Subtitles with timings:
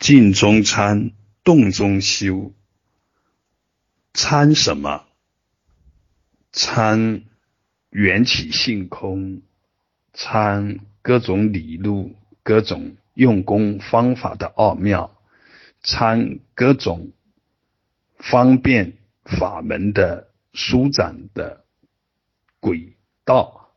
[0.00, 1.12] 静中参，
[1.44, 2.54] 动中修。
[4.14, 5.04] 参什么？
[6.52, 7.24] 参
[7.90, 9.42] 缘起性空，
[10.14, 15.14] 参各种理路、各种用功方法的奥妙，
[15.82, 17.12] 参各种
[18.16, 21.66] 方便法门的舒展的
[22.58, 22.96] 轨
[23.26, 23.74] 道，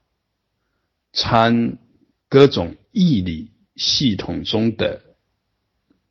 [1.11, 1.77] 参
[2.29, 5.12] 各种义理系统中的。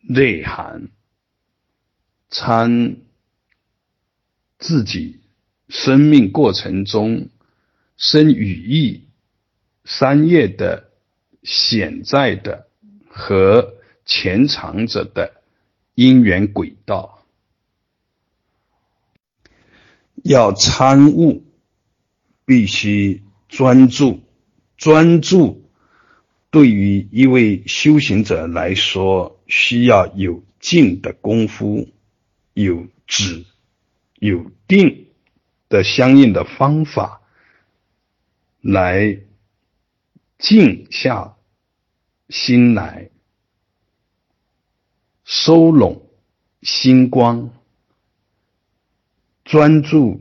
[0.02, 0.88] 内涵
[2.28, 2.96] 参
[4.58, 5.20] 自己
[5.68, 7.28] 生命过程中
[7.96, 9.08] 生与意
[9.84, 10.90] 三业的
[11.42, 12.68] 显在的
[13.08, 15.42] 和潜藏着的
[15.94, 17.24] 因缘轨道，
[20.24, 21.44] 要参悟，
[22.44, 24.20] 必须专注，
[24.76, 25.61] 专注。
[26.52, 31.88] 对于一位修行者来说，需要有静的功夫，
[32.52, 33.46] 有止、
[34.18, 35.06] 有定
[35.70, 37.22] 的相应的方法，
[38.60, 39.18] 来
[40.36, 41.38] 静下
[42.28, 43.08] 心来，
[45.24, 46.06] 收拢
[46.60, 47.48] 心光，
[49.42, 50.20] 专注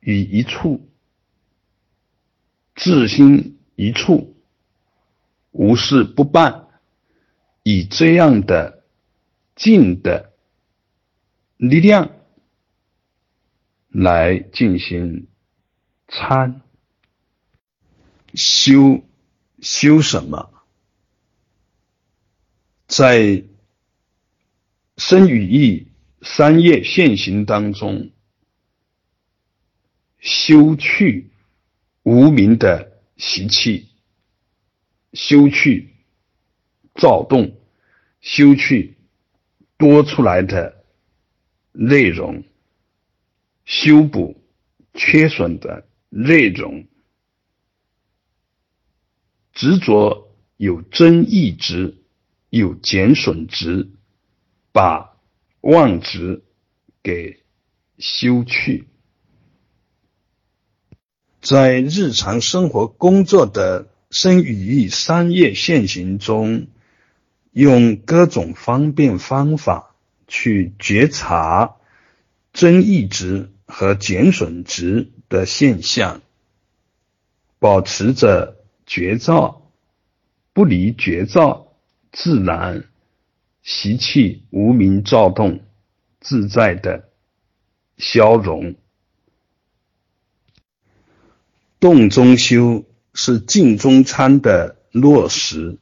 [0.00, 0.86] 于一处，
[2.74, 4.31] 自心一处。
[5.52, 6.68] 无事不办，
[7.62, 8.84] 以这样的
[9.54, 10.32] 静的
[11.56, 12.10] 力量
[13.88, 15.28] 来进行
[16.08, 16.62] 参
[18.34, 19.04] 修
[19.60, 20.50] 修什么？
[22.86, 23.44] 在
[24.96, 25.88] 生与意
[26.22, 28.10] 三业现行当中，
[30.18, 31.30] 修去
[32.02, 33.91] 无名的习气。
[35.12, 35.94] 修去
[36.94, 37.56] 躁动，
[38.20, 38.96] 修去
[39.76, 40.84] 多出来的
[41.72, 42.44] 内容，
[43.64, 44.42] 修补
[44.94, 46.86] 缺损的内容，
[49.52, 51.98] 执着有增益值，
[52.48, 53.90] 有减损值，
[54.72, 55.16] 把
[55.60, 56.42] 妄执
[57.02, 57.42] 给
[57.98, 58.88] 修去，
[61.40, 63.91] 在日常生活工作的。
[64.12, 66.66] 生与意三业现行中，
[67.50, 69.96] 用各种方便方法
[70.28, 71.76] 去觉察
[72.52, 76.20] 增益值和减损值的现象，
[77.58, 79.70] 保持着觉照，
[80.52, 81.72] 不离觉照，
[82.12, 82.84] 自然
[83.62, 85.62] 习气无名躁动
[86.20, 87.08] 自在的
[87.96, 88.74] 消融，
[91.80, 92.84] 动中修。
[93.14, 95.78] 是静中参的落实，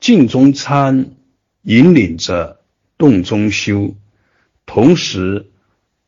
[0.00, 1.14] 静中参
[1.62, 2.60] 引领着
[2.98, 3.94] 动中修，
[4.66, 5.50] 同时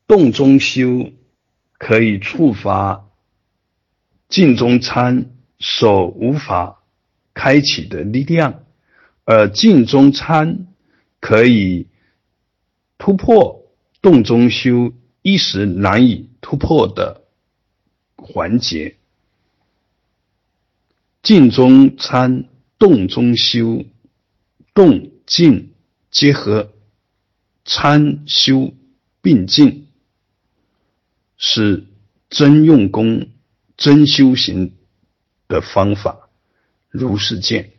[0.07, 1.11] 动中修
[1.77, 3.09] 可以触发
[4.29, 6.83] 静中参所无法
[7.33, 8.63] 开启的力量，
[9.25, 10.67] 而静中参
[11.19, 11.87] 可以
[12.97, 13.65] 突破
[14.01, 17.23] 动中修一时难以突破的
[18.17, 18.97] 环节。
[21.27, 22.45] 静中参，
[22.79, 23.83] 动中修，
[24.73, 25.73] 动静
[26.09, 26.71] 结合，
[27.65, 28.73] 参修
[29.21, 29.87] 并进，
[31.35, 31.85] 是
[32.29, 33.27] 真用功、
[33.75, 34.77] 真修行
[35.49, 36.29] 的方法。
[36.87, 37.73] 如是见。